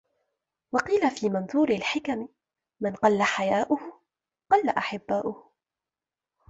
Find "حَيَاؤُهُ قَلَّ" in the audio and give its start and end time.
3.23-4.69